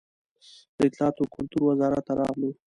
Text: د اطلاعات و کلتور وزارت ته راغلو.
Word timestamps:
د 0.77 0.79
اطلاعات 0.87 1.15
و 1.19 1.31
کلتور 1.35 1.61
وزارت 1.65 2.03
ته 2.07 2.13
راغلو. 2.19 2.49